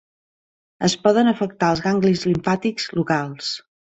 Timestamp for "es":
0.87-0.95